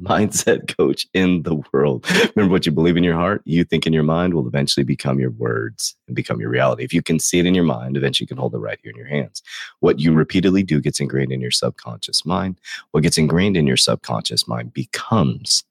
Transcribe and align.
mindset 0.00 0.74
coach 0.76 1.06
in 1.14 1.42
the 1.42 1.62
world. 1.72 2.06
Remember 2.34 2.52
what 2.52 2.66
you 2.66 2.72
believe 2.72 2.96
in 2.96 3.04
your 3.04 3.14
heart, 3.14 3.42
you 3.44 3.64
think 3.64 3.86
in 3.86 3.92
your 3.92 4.02
mind 4.02 4.34
will 4.34 4.46
eventually 4.46 4.84
become 4.84 5.18
your 5.18 5.30
words 5.30 5.96
and 6.06 6.16
become 6.16 6.40
your 6.40 6.50
reality. 6.50 6.84
If 6.84 6.92
you 6.92 7.02
can 7.02 7.18
see 7.18 7.38
it 7.38 7.46
in 7.46 7.54
your 7.54 7.64
mind, 7.64 7.96
eventually 7.96 8.24
you 8.24 8.28
can 8.28 8.38
hold 8.38 8.54
it 8.54 8.58
right 8.58 8.78
here 8.82 8.90
in 8.90 8.96
your 8.96 9.06
hands. 9.06 9.42
What 9.80 9.98
you 9.98 10.12
repeatedly 10.12 10.62
do 10.62 10.80
gets 10.80 11.00
ingrained 11.00 11.32
in 11.32 11.40
your 11.40 11.50
subconscious 11.50 12.24
mind. 12.24 12.58
What 12.90 13.02
gets 13.02 13.18
ingrained 13.18 13.56
in 13.56 13.66
your 13.66 13.76
subconscious 13.76 14.48
mind 14.48 14.72
becomes 14.72 15.64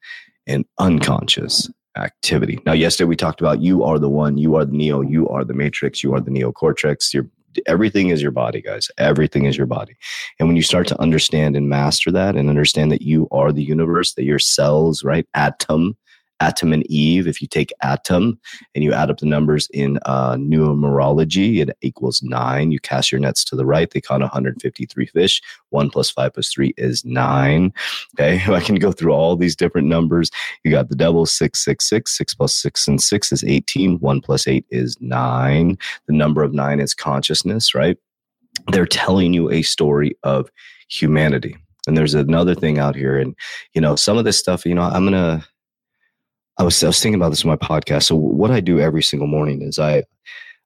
an 0.47 0.65
unconscious 0.79 1.69
activity. 1.97 2.59
Now, 2.65 2.73
yesterday 2.73 3.07
we 3.07 3.15
talked 3.15 3.41
about 3.41 3.61
you 3.61 3.83
are 3.83 3.99
the 3.99 4.09
one, 4.09 4.37
you 4.37 4.55
are 4.55 4.65
the 4.65 4.75
neo, 4.75 5.01
you 5.01 5.27
are 5.29 5.43
the 5.43 5.53
matrix, 5.53 6.03
you 6.03 6.13
are 6.13 6.21
the 6.21 6.31
neocortex. 6.31 7.13
Your 7.13 7.27
everything 7.65 8.09
is 8.09 8.21
your 8.21 8.31
body, 8.31 8.61
guys. 8.61 8.89
Everything 8.97 9.45
is 9.45 9.57
your 9.57 9.67
body. 9.67 9.95
And 10.39 10.47
when 10.47 10.55
you 10.55 10.63
start 10.63 10.87
to 10.87 11.01
understand 11.01 11.55
and 11.55 11.69
master 11.69 12.11
that 12.11 12.35
and 12.35 12.49
understand 12.49 12.91
that 12.91 13.01
you 13.01 13.27
are 13.31 13.51
the 13.51 13.63
universe, 13.63 14.13
that 14.13 14.23
your 14.23 14.39
cells, 14.39 15.03
right? 15.03 15.27
Atom 15.33 15.97
Atom 16.41 16.73
and 16.73 16.85
Eve. 16.87 17.27
If 17.27 17.41
you 17.41 17.47
take 17.47 17.71
atom 17.81 18.39
and 18.73 18.83
you 18.83 18.91
add 18.91 19.11
up 19.11 19.19
the 19.19 19.27
numbers 19.27 19.67
in 19.73 19.99
uh, 20.05 20.35
numerology, 20.35 21.61
it 21.61 21.77
equals 21.81 22.21
nine. 22.23 22.71
You 22.71 22.79
cast 22.79 23.11
your 23.11 23.21
nets 23.21 23.45
to 23.45 23.55
the 23.55 23.65
right, 23.65 23.89
they 23.91 24.01
caught 24.01 24.21
153 24.21 25.05
fish. 25.05 25.41
One 25.69 25.89
plus 25.89 26.09
five 26.09 26.33
plus 26.33 26.51
three 26.51 26.73
is 26.77 27.05
nine. 27.05 27.71
Okay, 28.15 28.41
I 28.53 28.59
can 28.59 28.75
go 28.75 28.91
through 28.91 29.13
all 29.13 29.35
these 29.35 29.55
different 29.55 29.87
numbers. 29.87 30.31
You 30.63 30.71
got 30.71 30.89
the 30.89 30.95
devil 30.95 31.25
six 31.25 31.63
six 31.63 31.87
six. 31.87 32.17
Six 32.17 32.33
plus 32.33 32.55
six 32.55 32.87
and 32.87 33.01
six 33.01 33.31
is 33.31 33.43
18. 33.43 33.99
One 33.99 34.19
plus 34.19 34.47
eight 34.47 34.65
is 34.69 34.97
nine. 34.99 35.77
The 36.07 36.13
number 36.13 36.43
of 36.43 36.53
nine 36.53 36.79
is 36.79 36.93
consciousness, 36.93 37.75
right? 37.75 37.97
They're 38.71 38.85
telling 38.87 39.33
you 39.33 39.49
a 39.51 39.61
story 39.61 40.17
of 40.23 40.49
humanity. 40.89 41.55
And 41.87 41.97
there's 41.97 42.13
another 42.13 42.53
thing 42.53 42.77
out 42.77 42.95
here, 42.95 43.17
and 43.17 43.35
you 43.73 43.81
know, 43.81 43.95
some 43.95 44.17
of 44.17 44.25
this 44.25 44.37
stuff, 44.37 44.65
you 44.65 44.75
know, 44.75 44.83
I'm 44.83 45.03
gonna 45.03 45.43
I 46.57 46.63
was, 46.63 46.83
I 46.83 46.87
was 46.87 47.01
thinking 47.01 47.19
about 47.19 47.29
this 47.29 47.43
in 47.43 47.49
my 47.49 47.55
podcast. 47.55 48.03
So 48.03 48.15
what 48.15 48.51
I 48.51 48.59
do 48.59 48.79
every 48.79 49.03
single 49.03 49.27
morning 49.27 49.61
is 49.61 49.79
I, 49.79 50.03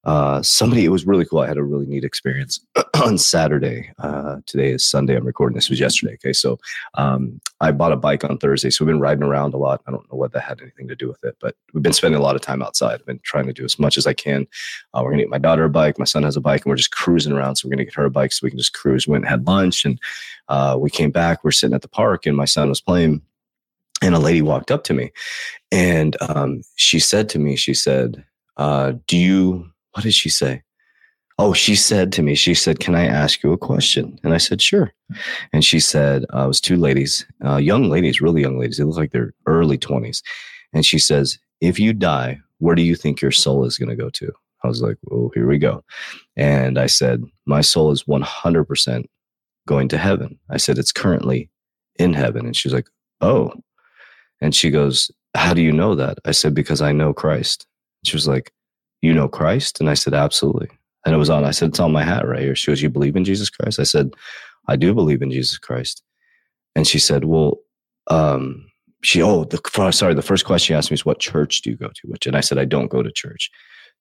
uh, 0.06 0.42
somebody, 0.44 0.86
it 0.86 0.90
was 0.90 1.08
really 1.08 1.26
cool. 1.26 1.40
I 1.40 1.48
had 1.48 1.58
a 1.58 1.64
really 1.64 1.88
neat 1.88 2.04
experience 2.04 2.60
on 3.04 3.18
Saturday. 3.18 3.92
Uh, 3.98 4.38
today 4.46 4.72
is 4.72 4.86
Sunday. 4.86 5.16
I'm 5.16 5.26
recording 5.26 5.56
this 5.56 5.70
was 5.70 5.80
yesterday. 5.80 6.14
Okay. 6.14 6.32
So, 6.32 6.60
um, 6.94 7.42
I 7.60 7.72
bought 7.72 7.92
a 7.92 7.98
bike 7.98 8.24
on 8.24 8.38
Thursday. 8.38 8.70
So 8.70 8.86
we've 8.86 8.94
been 8.94 9.02
riding 9.02 9.24
around 9.24 9.56
a 9.56 9.58
lot. 9.58 9.82
I 9.88 9.92
don't 9.92 10.06
know 10.12 10.18
what 10.18 10.32
that 10.34 10.42
had 10.42 10.62
anything 10.62 10.88
to 10.90 10.96
do 10.96 11.08
with 11.08 11.24
it, 11.24 11.38
but 11.40 11.56
we've 11.74 11.82
been 11.82 11.94
spending 11.94 12.20
a 12.20 12.24
lot 12.24 12.36
of 12.36 12.42
time 12.42 12.62
outside. 12.62 13.00
I've 13.00 13.06
been 13.06 13.20
trying 13.24 13.48
to 13.48 13.54
do 13.54 13.66
as 13.66 13.80
much 13.80 13.98
as 13.98 14.06
I 14.06 14.14
can. 14.14 14.46
Uh, 14.94 15.02
we're 15.04 15.14
to 15.14 15.18
get 15.18 15.30
my 15.30 15.40
daughter 15.40 15.64
a 15.64 15.70
bike. 15.70 15.98
My 15.98 16.06
son 16.06 16.24
has 16.24 16.38
a 16.38 16.42
bike 16.42 16.66
and 16.66 16.70
we're 16.70 16.76
just 16.76 16.92
cruising 16.92 17.34
around. 17.34 17.56
So 17.56 17.68
we're 17.68 17.76
to 17.78 17.86
get 17.86 17.96
her 17.96 18.06
a 18.06 18.12
bike 18.12 18.32
so 18.32 18.42
we 18.44 18.52
can 18.52 18.60
just 18.60 18.74
cruise. 18.74 19.08
We 19.08 19.14
went 19.14 19.24
and 19.24 19.30
had 19.30 19.48
lunch 19.48 19.86
and, 19.86 20.00
uh, 20.50 20.78
we 20.80 20.92
came 20.92 21.10
back. 21.10 21.44
We're 21.44 21.52
sitting 21.52 21.74
at 21.74 21.82
the 21.82 21.88
park 21.88 22.28
and 22.28 22.38
my 22.38 22.46
son 22.46 22.70
was 22.70 22.82
playing 22.82 23.24
and 24.02 24.14
a 24.14 24.20
lady 24.20 24.42
walked 24.42 24.72
up 24.72 24.84
to 24.84 24.94
me 24.94 25.12
and 25.72 26.16
um, 26.22 26.62
she 26.76 27.00
said 27.00 27.30
to 27.30 27.40
me 27.40 27.56
she 27.56 27.74
said 27.74 28.24
uh, 28.58 28.94
do 29.08 29.18
you 29.18 29.70
what 29.94 30.04
did 30.04 30.14
she 30.14 30.30
say? 30.30 30.62
Oh 31.38 31.54
she 31.54 31.76
said 31.76 32.12
to 32.14 32.22
me 32.22 32.34
she 32.36 32.54
said 32.54 32.80
can 32.80 32.96
i 32.96 33.06
ask 33.06 33.44
you 33.44 33.52
a 33.52 33.58
question 33.58 34.18
and 34.24 34.34
i 34.34 34.38
said 34.38 34.62
sure. 34.62 34.94
And 35.52 35.66
she 35.66 35.82
said 35.82 36.26
uh, 36.34 36.46
it 36.46 36.48
was 36.48 36.62
two 36.62 36.78
ladies 36.78 37.26
uh, 37.46 37.58
young 37.58 37.90
ladies 37.90 38.22
really 38.22 38.42
young 38.42 38.58
ladies 38.58 38.78
they 38.78 38.86
look 38.86 38.96
like 38.96 39.12
they're 39.12 39.34
early 39.46 39.78
20s 39.78 40.22
and 40.74 40.86
she 40.86 40.98
says 40.98 41.38
if 41.60 41.78
you 41.78 41.92
die 41.92 42.40
where 42.60 42.76
do 42.76 42.82
you 42.82 42.96
think 42.96 43.22
your 43.22 43.32
soul 43.32 43.66
is 43.66 43.78
going 43.78 43.90
to 43.90 43.98
go 43.98 44.10
to? 44.12 44.32
I 44.64 44.68
was 44.70 44.82
like 44.82 44.98
oh 45.12 45.30
here 45.34 45.48
we 45.48 45.58
go. 45.58 45.84
And 46.38 46.80
i 46.80 46.86
said 46.86 47.22
my 47.46 47.60
soul 47.60 47.92
is 47.92 48.04
100% 48.04 49.06
going 49.68 49.90
to 49.90 49.98
heaven. 49.98 50.40
I 50.50 50.56
said 50.56 50.78
it's 50.78 50.94
currently 50.94 51.50
in 51.98 52.14
heaven. 52.14 52.46
And 52.46 52.56
she's 52.56 52.74
like 52.74 52.88
oh 53.20 53.52
and 54.42 54.54
she 54.56 54.70
goes, 54.70 55.12
How 55.36 55.54
do 55.54 55.62
you 55.62 55.72
know 55.72 55.96
that? 55.96 56.18
I 56.26 56.32
said, 56.32 56.54
Because 56.54 56.82
I 56.82 56.92
know 56.92 57.14
Christ. 57.14 57.66
She 58.04 58.16
was 58.16 58.28
like, 58.28 58.52
You 59.02 59.14
know 59.14 59.28
Christ? 59.28 59.80
And 59.80 59.90
I 59.90 59.94
said, 59.94 60.14
Absolutely. 60.14 60.70
And 61.06 61.14
it 61.14 61.18
was 61.18 61.30
on, 61.30 61.46
I 61.46 61.52
said, 61.52 61.70
It's 61.70 61.80
on 61.80 61.92
my 61.92 62.04
hat 62.04 62.28
right 62.28 62.42
here. 62.42 62.56
She 62.56 62.72
goes, 62.72 62.82
You 62.82 62.90
believe 62.90 63.16
in 63.16 63.26
Jesus 63.26 63.50
Christ? 63.50 63.80
I 63.80 63.84
said, 63.84 64.12
I 64.68 64.76
do 64.76 64.94
believe 64.94 65.22
in 65.22 65.32
Jesus 65.32 65.58
Christ. 65.58 66.04
And 66.76 66.88
she 66.88 67.00
said, 67.00 67.26
Well, 67.26 67.60
um, 68.08 68.70
she, 69.04 69.22
oh, 69.22 69.44
the, 69.44 69.92
sorry, 69.92 70.16
the 70.16 70.22
first 70.22 70.46
question 70.46 70.74
she 70.74 70.78
asked 70.78 70.92
me 70.92 70.96
is, 70.96 71.06
What 71.06 71.20
church 71.20 71.62
do 71.62 71.70
you 71.70 71.78
go 71.78 71.88
to? 71.88 72.08
Which, 72.08 72.26
and 72.28 72.36
I 72.36 72.42
said, 72.42 72.58
I 72.58 72.66
don't 72.66 72.90
go 72.90 73.04
to 73.04 73.12
church. 73.12 73.50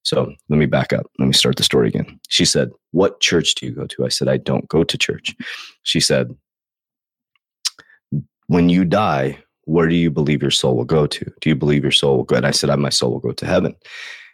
So 0.03 0.31
let 0.49 0.57
me 0.57 0.67
back 0.67 0.93
up. 0.93 1.07
Let 1.17 1.25
me 1.25 1.33
start 1.33 1.55
the 1.55 1.63
story 1.63 1.87
again. 1.87 2.19
She 2.29 2.45
said, 2.45 2.69
What 2.91 3.21
church 3.21 3.55
do 3.55 3.65
you 3.65 3.71
go 3.71 3.87
to? 3.87 4.05
I 4.05 4.09
said, 4.09 4.27
I 4.27 4.37
don't 4.37 4.67
go 4.67 4.83
to 4.83 4.97
church. 4.97 5.35
She 5.83 5.99
said, 5.99 6.35
When 8.47 8.69
you 8.69 8.85
die, 8.85 9.39
where 9.65 9.87
do 9.87 9.95
you 9.95 10.09
believe 10.09 10.41
your 10.41 10.51
soul 10.51 10.75
will 10.75 10.85
go 10.85 11.05
to? 11.07 11.25
Do 11.41 11.49
you 11.49 11.55
believe 11.55 11.83
your 11.83 11.91
soul 11.91 12.17
will 12.17 12.23
go? 12.23 12.35
And 12.35 12.47
I 12.47 12.51
said, 12.51 12.73
my 12.79 12.89
soul 12.89 13.11
will 13.11 13.19
go 13.19 13.31
to 13.33 13.45
heaven. 13.45 13.75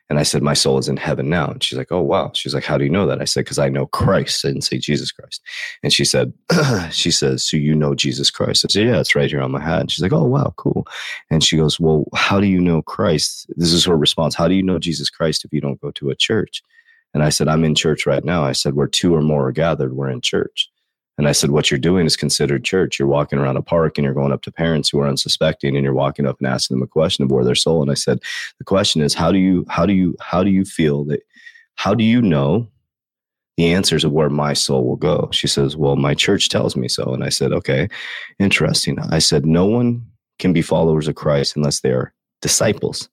And 0.10 0.20
I 0.20 0.24
said, 0.24 0.44
my 0.44 0.54
soul 0.54 0.78
is 0.78 0.90
in 0.90 0.98
heaven 0.98 1.30
now. 1.30 1.48
And 1.48 1.64
she's 1.64 1.78
like, 1.78 1.90
oh, 1.90 2.02
wow. 2.02 2.32
She's 2.34 2.54
like, 2.54 2.66
how 2.66 2.78
do 2.78 2.84
you 2.84 2.90
know 2.90 3.08
that? 3.08 3.22
I 3.22 3.24
said, 3.24 3.46
because 3.46 3.60
I 3.60 3.70
know 3.70 3.86
Christ. 3.86 4.44
I 4.44 4.50
didn't 4.50 4.64
say 4.64 4.78
Jesus 4.78 5.10
Christ. 5.10 5.42
And 5.84 5.94
she 5.94 6.04
said, 6.04 6.34
she 6.92 7.12
says, 7.12 7.46
so 7.46 7.56
you 7.56 7.74
know 7.74 7.96
Jesus 7.96 8.30
Christ? 8.30 8.66
I 8.66 8.68
said, 8.68 8.88
yeah, 8.88 9.00
it's 9.00 9.16
right 9.16 9.30
here 9.30 9.42
on 9.42 9.52
my 9.52 9.62
hat. 9.62 9.80
And 9.80 9.90
she's 9.90 10.04
like, 10.04 10.12
oh, 10.12 10.26
wow, 10.26 10.54
cool. 10.58 10.86
And 11.30 11.42
she 11.42 11.56
goes, 11.56 11.80
well, 11.80 12.04
how 12.14 12.42
do 12.42 12.48
you 12.48 12.60
know 12.60 12.82
Christ? 12.82 13.46
This 13.56 13.72
is 13.72 13.86
her 13.86 13.96
response. 13.96 14.36
How 14.36 14.50
do 14.50 14.54
you 14.54 14.64
know 14.64 14.80
Jesus 14.80 15.10
Christ 15.10 15.46
if 15.46 15.54
you 15.54 15.62
don't 15.62 15.80
go 15.80 15.92
to 15.92 16.10
a 16.10 16.16
church? 16.16 16.62
And 17.14 17.24
I 17.24 17.30
said, 17.30 17.48
I'm 17.48 17.64
in 17.64 17.74
church 17.74 18.06
right 18.06 18.26
now. 18.26 18.44
I 18.44 18.52
said, 18.52 18.74
where 18.74 18.88
two 18.88 19.16
or 19.16 19.22
more 19.22 19.48
are 19.48 19.54
gathered, 19.54 19.96
we're 19.96 20.10
in 20.10 20.20
church. 20.20 20.70
And 21.18 21.28
I 21.28 21.34
said, 21.34 21.52
What 21.52 21.70
you're 21.70 21.80
doing 21.80 22.06
is 22.06 22.16
considered 22.16 22.64
church. 22.64 22.98
You're 22.98 23.08
walking 23.08 23.40
around 23.40 23.58
a 23.58 23.62
park 23.62 23.98
and 23.98 24.06
you're 24.06 24.14
going 24.14 24.32
up 24.32 24.42
to 24.44 24.52
parents 24.52 24.90
who 24.90 25.00
are 25.00 25.08
unsuspecting 25.08 25.76
and 25.76 25.84
you're 25.84 25.94
walking 25.94 26.26
up 26.26 26.38
and 26.40 26.48
asking 26.48 26.78
them 26.78 26.84
a 26.84 26.88
question 26.88 27.24
of 27.24 27.32
where 27.32 27.44
their 27.44 27.56
soul. 27.56 27.82
And 27.82 27.92
I 27.92 27.96
said, 27.96 28.20
The 28.58 28.64
question 28.64 29.02
is, 29.02 29.14
how 29.14 29.32
do 29.32 29.38
you, 29.38 29.66
how 29.70 29.86
do 29.86 29.94
you, 29.94 30.16
how 30.20 30.44
do 30.44 30.50
you 30.50 30.66
feel 30.66 31.04
that, 31.06 31.22
how 31.76 31.94
do 31.94 32.04
you 32.04 32.22
know 32.22 32.68
the 33.58 33.74
answers 33.74 34.04
of 34.04 34.12
where 34.12 34.30
my 34.30 34.54
soul 34.54 34.86
will 34.86 34.96
go? 34.96 35.30
She 35.32 35.48
says, 35.48 35.76
Well, 35.76 35.96
my 35.96 36.14
church 36.14 36.50
tells 36.50 36.76
me 36.76 36.88
so. 36.88 37.14
And 37.14 37.24
I 37.24 37.30
said, 37.30 37.52
Okay, 37.52 37.88
interesting. 38.40 38.98
I 39.00 39.20
said, 39.20 39.46
No 39.46 39.66
one 39.66 40.06
can 40.40 40.54
be 40.54 40.62
followers 40.62 41.08
of 41.08 41.16
Christ 41.16 41.56
unless 41.56 41.82
they 41.82 41.92
are 41.92 42.14
disciples. 42.42 43.10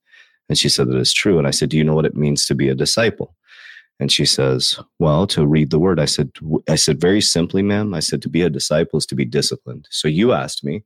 And 0.48 0.56
she 0.56 0.68
said, 0.68 0.88
That 0.88 0.98
is 0.98 1.12
true. 1.12 1.38
And 1.38 1.46
I 1.46 1.50
said, 1.50 1.68
Do 1.68 1.76
you 1.76 1.84
know 1.84 1.94
what 1.94 2.06
it 2.06 2.16
means 2.16 2.46
to 2.46 2.54
be 2.54 2.68
a 2.68 2.74
disciple? 2.74 3.34
And 4.00 4.12
she 4.12 4.24
says, 4.24 4.78
"Well, 4.98 5.26
to 5.28 5.46
read 5.46 5.70
the 5.70 5.78
word." 5.78 5.98
I 5.98 6.04
said, 6.04 6.30
"I 6.68 6.76
said 6.76 7.00
very 7.00 7.20
simply, 7.20 7.62
ma'am. 7.62 7.94
I 7.94 8.00
said 8.00 8.22
to 8.22 8.28
be 8.28 8.42
a 8.42 8.50
disciple 8.50 8.98
is 8.98 9.06
to 9.06 9.14
be 9.14 9.24
disciplined." 9.24 9.88
So 9.90 10.08
you 10.08 10.32
asked 10.32 10.62
me 10.64 10.84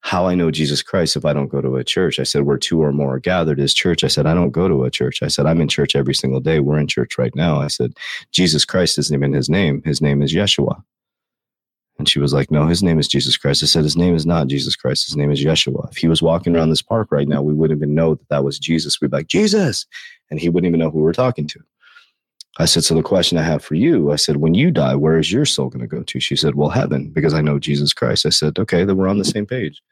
how 0.00 0.26
I 0.26 0.36
know 0.36 0.52
Jesus 0.52 0.82
Christ 0.82 1.16
if 1.16 1.24
I 1.24 1.32
don't 1.32 1.48
go 1.48 1.60
to 1.60 1.76
a 1.76 1.84
church. 1.84 2.20
I 2.20 2.22
said, 2.22 2.42
"Where 2.42 2.58
two 2.58 2.80
or 2.82 2.92
more 2.92 3.16
are 3.16 3.20
gathered 3.20 3.58
is 3.58 3.74
church." 3.74 4.04
I 4.04 4.08
said, 4.08 4.26
"I 4.26 4.34
don't 4.34 4.50
go 4.50 4.68
to 4.68 4.84
a 4.84 4.90
church." 4.90 5.22
I 5.22 5.28
said, 5.28 5.46
"I'm 5.46 5.60
in 5.60 5.68
church 5.68 5.96
every 5.96 6.14
single 6.14 6.40
day. 6.40 6.60
We're 6.60 6.78
in 6.78 6.86
church 6.86 7.18
right 7.18 7.34
now." 7.34 7.60
I 7.60 7.68
said, 7.68 7.94
"Jesus 8.30 8.64
Christ 8.64 8.98
isn't 8.98 9.14
even 9.14 9.32
his 9.32 9.48
name. 9.48 9.82
His 9.84 10.00
name 10.00 10.22
is 10.22 10.32
Yeshua." 10.32 10.82
And 11.98 12.08
she 12.08 12.18
was 12.18 12.32
like, 12.32 12.50
No, 12.50 12.66
his 12.66 12.82
name 12.82 12.98
is 12.98 13.08
Jesus 13.08 13.36
Christ. 13.36 13.62
I 13.62 13.66
said, 13.66 13.84
His 13.84 13.96
name 13.96 14.14
is 14.14 14.26
not 14.26 14.48
Jesus 14.48 14.76
Christ. 14.76 15.06
His 15.06 15.16
name 15.16 15.30
is 15.30 15.42
Yeshua. 15.42 15.90
If 15.90 15.96
he 15.96 16.08
was 16.08 16.22
walking 16.22 16.54
around 16.54 16.70
this 16.70 16.82
park 16.82 17.10
right 17.10 17.28
now, 17.28 17.42
we 17.42 17.54
wouldn't 17.54 17.78
even 17.78 17.94
know 17.94 18.14
that 18.14 18.28
that 18.28 18.44
was 18.44 18.58
Jesus. 18.58 19.00
We'd 19.00 19.10
be 19.10 19.16
like, 19.16 19.28
Jesus. 19.28 19.86
And 20.30 20.38
he 20.38 20.48
wouldn't 20.48 20.68
even 20.68 20.80
know 20.80 20.90
who 20.90 21.00
we're 21.00 21.12
talking 21.12 21.46
to. 21.48 21.60
I 22.58 22.64
said, 22.64 22.84
So 22.84 22.94
the 22.94 23.02
question 23.02 23.38
I 23.38 23.42
have 23.42 23.62
for 23.62 23.74
you, 23.74 24.12
I 24.12 24.16
said, 24.16 24.36
when 24.36 24.54
you 24.54 24.70
die, 24.70 24.94
where 24.94 25.18
is 25.18 25.32
your 25.32 25.44
soul 25.44 25.68
going 25.68 25.80
to 25.80 25.86
go 25.86 26.02
to? 26.02 26.20
She 26.20 26.36
said, 26.36 26.54
Well, 26.54 26.70
heaven, 26.70 27.10
because 27.10 27.34
I 27.34 27.42
know 27.42 27.58
Jesus 27.58 27.92
Christ. 27.92 28.26
I 28.26 28.30
said, 28.30 28.58
Okay, 28.58 28.84
then 28.84 28.96
we're 28.96 29.08
on 29.08 29.18
the 29.18 29.24
mm-hmm. 29.24 29.32
same 29.32 29.46
page. 29.46 29.82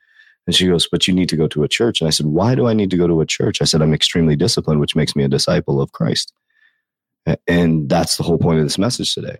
And 0.46 0.54
she 0.54 0.66
goes, 0.66 0.88
But 0.88 1.06
you 1.06 1.14
need 1.14 1.28
to 1.28 1.36
go 1.36 1.48
to 1.48 1.64
a 1.64 1.68
church. 1.68 2.00
And 2.00 2.08
I 2.08 2.10
said, 2.10 2.26
Why 2.26 2.54
do 2.54 2.66
I 2.66 2.72
need 2.72 2.90
to 2.90 2.96
go 2.96 3.06
to 3.06 3.20
a 3.20 3.26
church? 3.26 3.60
I 3.60 3.64
said, 3.64 3.82
I'm 3.82 3.94
extremely 3.94 4.36
disciplined, 4.36 4.80
which 4.80 4.96
makes 4.96 5.14
me 5.14 5.24
a 5.24 5.28
disciple 5.28 5.80
of 5.80 5.92
Christ. 5.92 6.32
And 7.46 7.88
that's 7.88 8.16
the 8.16 8.22
whole 8.22 8.38
point 8.38 8.58
of 8.58 8.64
this 8.64 8.78
message 8.78 9.14
today. 9.14 9.38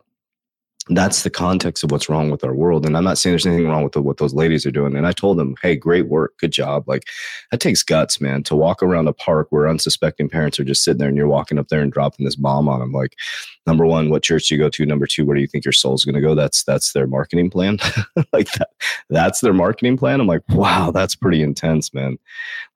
That's 0.89 1.23
the 1.23 1.31
context 1.31 1.83
of 1.83 1.91
what's 1.91 2.11
wrong 2.11 2.31
with 2.31 2.45
our 2.45 2.55
world. 2.55 2.85
And 2.85 2.95
I'm 2.95 3.05
not 3.05 3.17
saying 3.17 3.33
there's 3.33 3.47
anything 3.47 3.69
wrong 3.69 3.85
with 3.85 3.95
the, 3.95 4.03
what 4.03 4.19
those 4.19 4.35
ladies 4.35 4.67
are 4.67 4.71
doing. 4.71 4.95
And 4.97 5.07
I 5.07 5.13
told 5.13 5.39
them, 5.39 5.55
hey, 5.63 5.77
great 5.77 6.09
work, 6.09 6.37
good 6.39 6.53
job. 6.53 6.87
Like 6.87 7.05
that 7.51 7.61
takes 7.61 7.83
guts, 7.83 8.21
man, 8.21 8.43
to 8.45 8.55
walk 8.55 8.83
around 8.83 9.09
a 9.09 9.15
park 9.15 9.47
where 9.49 9.67
unsuspecting 9.67 10.29
parents 10.29 10.61
are 10.61 10.65
just 10.65 10.85
sitting 10.85 10.99
there 10.99 11.09
and 11.09 11.17
you're 11.17 11.27
walking 11.27 11.59
up 11.59 11.69
there 11.69 11.81
and 11.81 11.91
dropping 11.91 12.27
this 12.27 12.37
bomb 12.37 12.69
on 12.69 12.81
them. 12.81 12.93
Like, 12.93 13.17
number 13.67 13.87
one, 13.87 14.11
what 14.11 14.23
church 14.23 14.49
do 14.49 14.57
you 14.57 14.61
go 14.61 14.69
to? 14.69 14.85
Number 14.85 15.07
two, 15.07 15.25
where 15.25 15.35
do 15.35 15.41
you 15.41 15.47
think 15.47 15.65
your 15.65 15.73
soul's 15.73 16.05
going 16.05 16.17
to 16.17 16.21
go? 16.21 16.35
That's 16.35 16.65
that's 16.65 16.93
their 16.93 17.07
marketing 17.07 17.49
plan. 17.49 17.79
like 18.35 18.53
that, 18.53 18.71
that's 19.09 19.41
their 19.41 19.55
marketing 19.55 19.97
plan. 19.97 20.21
I'm 20.21 20.27
like, 20.27 20.43
wow, 20.51 20.91
that's 20.91 21.17
pretty 21.17 21.43
intense, 21.43 21.95
man. 21.95 22.19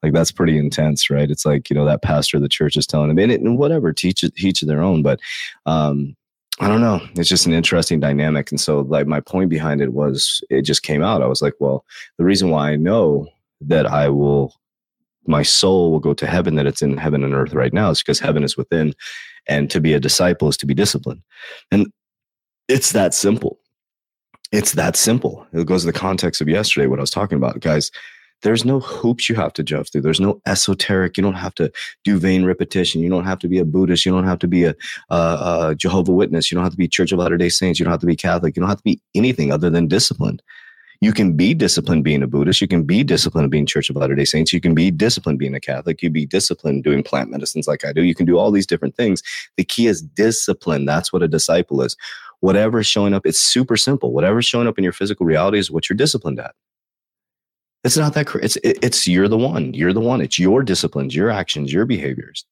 Like 0.02 0.14
that's 0.14 0.32
pretty 0.32 0.56
intense, 0.56 1.10
right? 1.10 1.31
It's 1.31 1.44
like 1.44 1.69
you 1.69 1.75
know 1.75 1.84
that 1.84 2.02
pastor 2.02 2.38
of 2.38 2.43
the 2.43 2.49
church 2.49 2.76
is 2.76 2.87
telling 2.87 3.08
them, 3.08 3.19
and, 3.19 3.32
it, 3.32 3.43
and 3.43 3.58
whatever, 3.58 3.93
teach 3.93 4.22
it, 4.22 4.34
teach 4.34 4.62
their 4.62 4.81
own. 4.81 5.02
But 5.02 5.20
um, 5.66 6.16
I 6.60 6.66
don't 6.66 6.81
know. 6.81 7.00
It's 7.14 7.28
just 7.28 7.46
an 7.46 7.52
interesting 7.52 8.00
dynamic. 8.00 8.50
And 8.50 8.60
so, 8.60 8.81
like, 8.81 9.06
my 9.06 9.20
point 9.20 9.49
behind 9.49 9.81
it 9.81 9.93
was 9.93 10.43
it 10.50 10.62
just 10.62 10.82
came 10.82 11.02
out. 11.02 11.22
I 11.22 11.26
was 11.26 11.40
like, 11.40 11.55
well, 11.60 11.84
the 12.16 12.25
reason 12.25 12.50
why 12.50 12.70
I 12.70 12.76
know 12.76 13.28
that 13.60 13.87
I 13.87 14.08
will, 14.08 14.55
my 15.26 15.43
soul 15.43 15.93
will 15.93 16.00
go 16.00 16.14
to 16.14 16.26
heaven, 16.26 16.56
that 16.56 16.66
it's 16.66 16.82
in 16.82 16.96
heaven 16.96 17.22
and 17.22 17.32
earth 17.32 17.55
right 17.55 17.72
now, 17.72 17.90
is 17.90 18.00
because 18.00 18.19
heaven 18.19 18.43
is 18.43 18.56
within. 18.56 18.94
And 19.46 19.70
to 19.70 19.81
be 19.81 19.94
a 19.94 20.00
disciple 20.00 20.49
is 20.49 20.56
to 20.58 20.66
be 20.66 20.75
disciplined. 20.75 21.22
And 21.70 21.87
it's 22.66 22.93
that 22.93 23.14
simple. 23.14 23.60
It's 24.50 24.72
that 24.72 24.96
simple. 24.96 25.46
It 25.52 25.66
goes 25.66 25.82
to 25.82 25.93
the 25.93 25.99
context 25.99 26.40
of 26.40 26.49
yesterday, 26.49 26.87
what 26.87 26.99
I 26.99 27.02
was 27.02 27.10
talking 27.10 27.37
about. 27.37 27.60
Guys, 27.60 27.90
there's 28.43 28.64
no 28.64 28.81
hoops 28.81 29.29
you 29.29 29.35
have 29.35 29.52
to 29.55 29.62
jump 29.62 29.88
through. 29.88 30.02
There's 30.02 30.20
no 30.20 30.40
esoteric. 30.46 31.17
You 31.17 31.23
don't 31.23 31.35
have 31.35 31.55
to 31.56 31.73
do 32.05 32.19
vain 32.19 32.44
repetition. 32.44 33.02
You 33.02 33.11
don't 33.11 33.25
have 33.25 33.38
to 33.40 33.49
be 33.49 33.58
a 33.58 33.64
Buddhist. 33.64 34.06
You 34.06 34.12
don't 34.12 34.25
have 34.25 34.38
to 34.40 34.49
be 34.49 34.64
a, 34.64 34.75
a, 35.11 35.17
a 35.70 35.75
Jehovah 35.76 36.12
Witness. 36.12 36.50
You 36.50 36.56
don't 36.56 36.64
have 36.64 36.73
to 36.73 36.79
be 36.79 36.88
Church 36.88 37.12
of 37.12 37.19
Latter 37.19 37.37
Day 37.37 37.49
Saints. 37.49 37.79
You 37.79 37.85
don't 37.85 37.93
have 37.93 38.00
to 38.00 38.06
be 38.06 38.17
Catholic. 38.17 38.56
You 38.56 38.61
don't 38.61 38.69
have 38.69 38.79
to 38.79 38.85
be 38.85 39.00
anything 39.14 39.52
other 39.52 39.70
than 39.70 39.88
disciplined. 39.88 40.43
You 41.00 41.12
can 41.12 41.35
be 41.35 41.55
disciplined 41.55 42.02
being 42.02 42.25
a 42.25 42.26
Buddhist. 42.26 42.61
You 42.61 42.67
can 42.67 42.82
be 42.82 43.05
disciplined 43.05 43.52
being 43.52 43.67
Church 43.67 43.88
of 43.88 43.94
Latter 43.94 44.17
Day 44.17 44.25
Saints. 44.25 44.52
You 44.52 44.61
can 44.61 44.75
be 44.75 44.91
disciplined 44.91 45.38
being 45.38 45.55
a 45.55 45.61
Catholic. 45.61 46.02
You 46.02 46.11
be 46.11 46.26
disciplined 46.26 46.82
doing 46.82 47.05
plant 47.05 47.31
medicines 47.31 47.69
like 47.69 47.84
I 47.84 47.93
do. 47.93 48.02
You 48.02 48.17
can 48.17 48.26
do 48.26 48.37
all 48.37 48.50
these 48.50 48.67
different 48.67 48.96
things. 48.96 49.23
The 49.56 49.64
key 49.64 49.87
is 49.87 50.02
discipline. 50.02 50.87
That's 50.87 51.12
what 51.12 51.23
a 51.23 51.29
disciple 51.29 51.82
is. 51.82 51.96
whatever 52.41 52.81
is 52.81 52.87
showing 52.87 53.14
up, 53.14 53.26
it's 53.26 53.41
super 53.41 53.76
simple. 53.76 54.12
Whatever's 54.12 54.46
showing 54.46 54.69
up 54.69 54.79
in 54.79 54.84
your 54.84 54.93
physical 54.93 55.26
reality 55.26 55.58
is 55.58 55.70
what 55.70 55.88
you're 55.88 55.96
disciplined 55.96 56.41
at. 56.41 56.55
It's 57.88 57.96
not 57.96 58.12
that 58.12 58.29
it's 58.43 58.58
it's 58.62 59.08
you're 59.08 59.29
the 59.29 59.38
one. 59.38 59.73
You're 59.73 59.94
the 59.94 60.00
one. 60.00 60.20
It's 60.20 60.38
your 60.38 60.62
disciplines, 60.62 61.14
your 61.14 61.31
actions, 61.31 61.73
your 61.73 61.87
behaviors. 61.87 62.44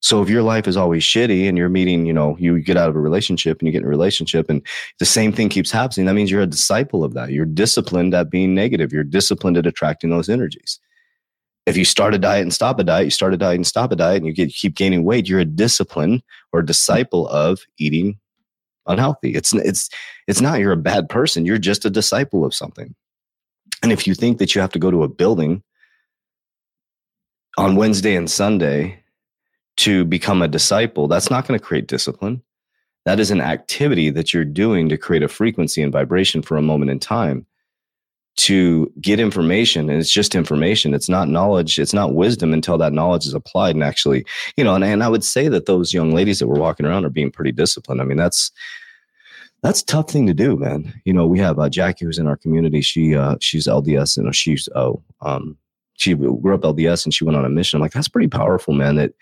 So 0.00 0.22
if 0.22 0.30
your 0.30 0.42
life 0.42 0.66
is 0.66 0.78
always 0.78 1.02
shitty 1.02 1.46
and 1.46 1.58
you're 1.58 1.68
meeting, 1.68 2.06
you 2.06 2.14
know, 2.14 2.38
you 2.40 2.58
get 2.60 2.78
out 2.78 2.88
of 2.88 2.96
a 2.96 3.00
relationship 3.00 3.58
and 3.58 3.66
you 3.66 3.72
get 3.72 3.82
in 3.82 3.84
a 3.84 3.90
relationship 3.90 4.48
and 4.48 4.66
the 4.98 5.04
same 5.04 5.30
thing 5.30 5.50
keeps 5.50 5.70
happening, 5.70 6.06
that 6.06 6.14
means 6.14 6.30
you're 6.30 6.40
a 6.40 6.46
disciple 6.46 7.04
of 7.04 7.12
that. 7.12 7.32
You're 7.32 7.44
disciplined 7.44 8.14
at 8.14 8.30
being 8.30 8.54
negative. 8.54 8.94
You're 8.94 9.04
disciplined 9.04 9.58
at 9.58 9.66
attracting 9.66 10.08
those 10.08 10.30
energies. 10.30 10.80
If 11.66 11.76
you 11.76 11.84
start 11.84 12.14
a 12.14 12.18
diet 12.18 12.40
and 12.40 12.54
stop 12.54 12.78
a 12.78 12.84
diet, 12.84 13.04
you 13.04 13.10
start 13.10 13.34
a 13.34 13.36
diet 13.36 13.56
and 13.56 13.66
stop 13.66 13.92
a 13.92 13.96
diet 13.96 14.22
and 14.22 14.26
you 14.26 14.32
get 14.32 14.54
keep 14.54 14.74
gaining 14.74 15.04
weight, 15.04 15.28
you're 15.28 15.40
a 15.40 15.44
discipline 15.44 16.22
or 16.54 16.60
a 16.60 16.66
disciple 16.66 17.28
of 17.28 17.60
eating 17.76 18.18
unhealthy. 18.86 19.34
It's 19.34 19.52
it's 19.52 19.90
it's 20.26 20.40
not 20.40 20.60
you're 20.60 20.72
a 20.72 20.78
bad 20.78 21.10
person. 21.10 21.44
You're 21.44 21.58
just 21.58 21.84
a 21.84 21.90
disciple 21.90 22.42
of 22.42 22.54
something. 22.54 22.94
And 23.82 23.92
if 23.92 24.06
you 24.06 24.14
think 24.14 24.38
that 24.38 24.54
you 24.54 24.60
have 24.60 24.72
to 24.72 24.78
go 24.78 24.90
to 24.90 25.02
a 25.02 25.08
building 25.08 25.62
on 27.56 27.76
Wednesday 27.76 28.14
and 28.14 28.30
Sunday 28.30 29.02
to 29.78 30.04
become 30.04 30.42
a 30.42 30.48
disciple, 30.48 31.08
that's 31.08 31.30
not 31.30 31.46
going 31.46 31.58
to 31.58 31.64
create 31.64 31.86
discipline. 31.86 32.42
That 33.06 33.18
is 33.18 33.30
an 33.30 33.40
activity 33.40 34.10
that 34.10 34.34
you're 34.34 34.44
doing 34.44 34.88
to 34.90 34.98
create 34.98 35.22
a 35.22 35.28
frequency 35.28 35.82
and 35.82 35.92
vibration 35.92 36.42
for 36.42 36.56
a 36.56 36.62
moment 36.62 36.90
in 36.90 36.98
time 36.98 37.46
to 38.36 38.92
get 39.00 39.18
information. 39.18 39.90
And 39.90 39.98
it's 39.98 40.10
just 40.10 40.34
information. 40.34 40.94
It's 40.94 41.08
not 41.08 41.28
knowledge. 41.28 41.78
It's 41.78 41.94
not 41.94 42.14
wisdom 42.14 42.52
until 42.52 42.78
that 42.78 42.92
knowledge 42.92 43.26
is 43.26 43.34
applied 43.34 43.74
and 43.74 43.84
actually, 43.84 44.24
you 44.56 44.64
know, 44.64 44.74
and, 44.74 44.84
and 44.84 45.02
I 45.02 45.08
would 45.08 45.24
say 45.24 45.48
that 45.48 45.66
those 45.66 45.92
young 45.92 46.12
ladies 46.12 46.38
that 46.38 46.46
were 46.46 46.58
walking 46.58 46.86
around 46.86 47.04
are 47.04 47.10
being 47.10 47.30
pretty 47.30 47.52
disciplined. 47.52 48.00
I 48.00 48.04
mean, 48.04 48.16
that's 48.16 48.52
that's 49.62 49.82
a 49.82 49.86
tough 49.86 50.10
thing 50.10 50.26
to 50.26 50.34
do, 50.34 50.56
man. 50.56 51.00
You 51.04 51.12
know, 51.12 51.26
we 51.26 51.38
have 51.38 51.58
uh, 51.58 51.68
Jackie 51.68 52.04
who's 52.04 52.18
in 52.18 52.26
our 52.26 52.36
community. 52.36 52.80
She 52.80 53.14
uh, 53.14 53.36
she's 53.40 53.66
LDS 53.66 54.16
and 54.16 54.34
she's 54.34 54.68
oh 54.74 55.02
um 55.20 55.56
she 55.94 56.14
grew 56.14 56.54
up 56.54 56.62
LDS 56.62 57.04
and 57.04 57.12
she 57.12 57.24
went 57.24 57.36
on 57.36 57.44
a 57.44 57.50
mission. 57.50 57.76
I'm 57.76 57.82
like, 57.82 57.92
that's 57.92 58.08
pretty 58.08 58.28
powerful, 58.28 58.72
man. 58.72 58.96
That 58.96 59.12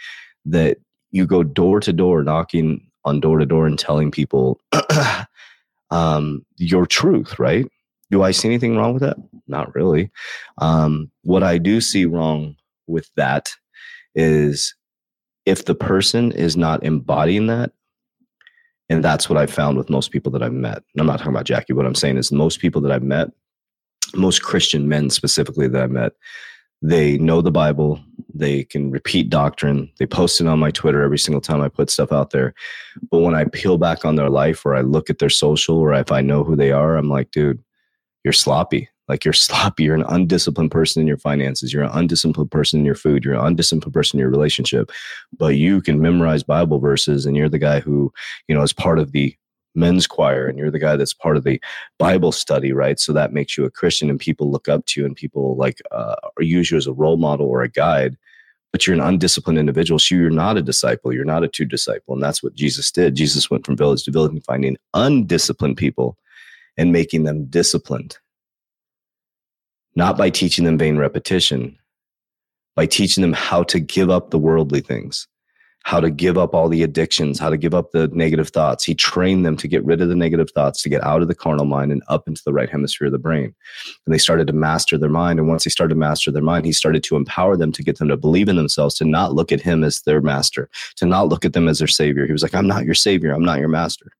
that 0.46 0.78
you 1.10 1.26
go 1.26 1.42
door 1.42 1.80
to 1.80 1.92
door, 1.92 2.22
knocking 2.22 2.86
on 3.04 3.20
door 3.20 3.38
to 3.38 3.46
door 3.46 3.66
and 3.66 3.78
telling 3.78 4.10
people 4.10 4.60
um, 5.90 6.44
your 6.56 6.86
truth, 6.86 7.38
right? 7.38 7.66
Do 8.10 8.22
I 8.22 8.30
see 8.30 8.48
anything 8.48 8.76
wrong 8.76 8.94
with 8.94 9.02
that? 9.02 9.16
Not 9.48 9.74
really. 9.74 10.10
Um, 10.58 11.10
what 11.22 11.42
I 11.42 11.58
do 11.58 11.80
see 11.80 12.06
wrong 12.06 12.56
with 12.86 13.10
that 13.16 13.50
is 14.14 14.74
if 15.46 15.64
the 15.64 15.74
person 15.74 16.32
is 16.32 16.56
not 16.56 16.84
embodying 16.84 17.46
that 17.48 17.72
and 18.88 19.04
that's 19.04 19.28
what 19.28 19.38
I 19.38 19.46
found 19.46 19.76
with 19.76 19.90
most 19.90 20.10
people 20.10 20.32
that 20.32 20.42
I've 20.42 20.52
met. 20.52 20.76
And 20.76 21.00
I'm 21.00 21.06
not 21.06 21.18
talking 21.18 21.32
about 21.32 21.44
Jackie. 21.44 21.72
What 21.72 21.86
I'm 21.86 21.94
saying 21.94 22.16
is 22.16 22.32
most 22.32 22.60
people 22.60 22.80
that 22.82 22.92
I've 22.92 23.02
met, 23.02 23.28
most 24.14 24.42
Christian 24.42 24.88
men 24.88 25.10
specifically 25.10 25.68
that 25.68 25.82
I 25.82 25.86
met, 25.86 26.12
they 26.80 27.18
know 27.18 27.42
the 27.42 27.50
Bible. 27.50 28.00
They 28.32 28.64
can 28.64 28.90
repeat 28.90 29.30
doctrine. 29.30 29.90
They 29.98 30.06
post 30.06 30.40
it 30.40 30.46
on 30.46 30.58
my 30.58 30.70
Twitter 30.70 31.02
every 31.02 31.18
single 31.18 31.40
time 31.40 31.60
I 31.60 31.68
put 31.68 31.90
stuff 31.90 32.12
out 32.12 32.30
there. 32.30 32.54
But 33.10 33.18
when 33.18 33.34
I 33.34 33.44
peel 33.44 33.78
back 33.78 34.04
on 34.04 34.16
their 34.16 34.30
life 34.30 34.64
or 34.64 34.74
I 34.74 34.82
look 34.82 35.10
at 35.10 35.18
their 35.18 35.30
social 35.30 35.76
or 35.76 35.92
if 35.92 36.12
I 36.12 36.20
know 36.20 36.44
who 36.44 36.56
they 36.56 36.70
are, 36.70 36.96
I'm 36.96 37.10
like, 37.10 37.30
dude, 37.30 37.62
you're 38.24 38.32
sloppy. 38.32 38.88
Like 39.08 39.24
you're 39.24 39.32
sloppy. 39.34 39.84
You're 39.84 39.94
an 39.94 40.04
undisciplined 40.08 40.70
person 40.70 41.00
in 41.00 41.08
your 41.08 41.18
finances. 41.18 41.72
You're 41.72 41.84
an 41.84 41.90
undisciplined 41.92 42.50
person 42.50 42.80
in 42.80 42.86
your 42.86 42.94
food. 42.94 43.24
You're 43.24 43.34
an 43.34 43.44
undisciplined 43.44 43.94
person 43.94 44.18
in 44.18 44.22
your 44.22 44.30
relationship. 44.30 44.90
But 45.36 45.56
you 45.56 45.80
can 45.80 46.00
memorize 46.00 46.42
Bible 46.42 46.78
verses, 46.78 47.26
and 47.26 47.36
you're 47.36 47.48
the 47.48 47.58
guy 47.58 47.80
who, 47.80 48.12
you 48.46 48.54
know, 48.54 48.62
is 48.62 48.72
part 48.72 48.98
of 48.98 49.12
the 49.12 49.34
men's 49.74 50.06
choir, 50.06 50.46
and 50.46 50.58
you're 50.58 50.70
the 50.70 50.78
guy 50.78 50.96
that's 50.96 51.14
part 51.14 51.36
of 51.36 51.44
the 51.44 51.60
Bible 51.98 52.32
study, 52.32 52.72
right? 52.72 52.98
So 52.98 53.12
that 53.12 53.32
makes 53.32 53.56
you 53.56 53.64
a 53.64 53.70
Christian, 53.70 54.10
and 54.10 54.18
people 54.18 54.50
look 54.50 54.68
up 54.68 54.86
to 54.86 55.00
you, 55.00 55.06
and 55.06 55.16
people 55.16 55.56
like 55.56 55.80
uh, 55.90 56.16
use 56.40 56.70
you 56.70 56.76
as 56.76 56.86
a 56.86 56.92
role 56.92 57.16
model 57.16 57.46
or 57.46 57.62
a 57.62 57.68
guide. 57.68 58.16
But 58.70 58.86
you're 58.86 58.94
an 58.94 59.00
undisciplined 59.00 59.58
individual. 59.58 59.98
So 59.98 60.14
you're 60.14 60.28
not 60.28 60.58
a 60.58 60.62
disciple. 60.62 61.10
You're 61.10 61.24
not 61.24 61.42
a 61.42 61.48
true 61.48 61.64
disciple. 61.64 62.12
And 62.12 62.22
that's 62.22 62.42
what 62.42 62.54
Jesus 62.54 62.90
did. 62.92 63.14
Jesus 63.14 63.50
went 63.50 63.64
from 63.64 63.78
village 63.78 64.04
to 64.04 64.10
village 64.10 64.32
and 64.32 64.44
finding 64.44 64.76
undisciplined 64.92 65.78
people 65.78 66.18
and 66.76 66.92
making 66.92 67.24
them 67.24 67.46
disciplined 67.46 68.18
not 69.98 70.16
by 70.16 70.30
teaching 70.30 70.64
them 70.64 70.78
vain 70.78 70.96
repetition, 70.96 71.76
by 72.76 72.86
teaching 72.86 73.20
them 73.20 73.32
how 73.32 73.64
to 73.64 73.80
give 73.80 74.10
up 74.10 74.30
the 74.30 74.38
worldly 74.38 74.80
things, 74.80 75.26
how 75.82 75.98
to 75.98 76.08
give 76.08 76.38
up 76.38 76.54
all 76.54 76.68
the 76.68 76.84
addictions, 76.84 77.40
how 77.40 77.50
to 77.50 77.56
give 77.56 77.74
up 77.74 77.90
the 77.90 78.06
negative 78.12 78.50
thoughts. 78.50 78.84
He 78.84 78.94
trained 78.94 79.44
them 79.44 79.56
to 79.56 79.66
get 79.66 79.84
rid 79.84 80.00
of 80.00 80.08
the 80.08 80.14
negative 80.14 80.50
thoughts, 80.52 80.82
to 80.82 80.88
get 80.88 81.02
out 81.02 81.20
of 81.20 81.26
the 81.26 81.34
carnal 81.34 81.64
mind 81.64 81.90
and 81.90 82.04
up 82.06 82.28
into 82.28 82.40
the 82.44 82.52
right 82.52 82.70
hemisphere 82.70 83.06
of 83.06 83.12
the 83.12 83.18
brain. 83.18 83.52
And 84.06 84.14
they 84.14 84.18
started 84.18 84.46
to 84.46 84.52
master 84.52 84.96
their 84.98 85.10
mind. 85.10 85.40
And 85.40 85.48
once 85.48 85.64
they 85.64 85.70
started 85.70 85.94
to 85.94 85.98
master 85.98 86.30
their 86.30 86.42
mind, 86.44 86.64
he 86.64 86.72
started 86.72 87.02
to 87.02 87.16
empower 87.16 87.56
them 87.56 87.72
to 87.72 87.82
get 87.82 87.98
them 87.98 88.06
to 88.06 88.16
believe 88.16 88.48
in 88.48 88.54
themselves, 88.54 88.94
to 88.96 89.04
not 89.04 89.34
look 89.34 89.50
at 89.50 89.60
him 89.60 89.82
as 89.82 90.02
their 90.02 90.20
master, 90.20 90.70
to 90.94 91.06
not 91.06 91.28
look 91.28 91.44
at 91.44 91.54
them 91.54 91.66
as 91.66 91.80
their 91.80 91.88
savior. 91.88 92.24
He 92.24 92.32
was 92.32 92.44
like, 92.44 92.54
I'm 92.54 92.68
not 92.68 92.84
your 92.84 92.94
savior. 92.94 93.32
I'm 93.32 93.44
not 93.44 93.58
your 93.58 93.66
master. 93.66 94.12